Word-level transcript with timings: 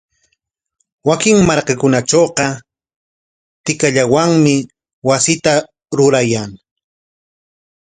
Wakin 1.07 1.37
markakunatrawqa 1.47 2.45
tikallawanmi 3.65 4.55
wasita 5.07 5.53
rurayan. 5.97 6.51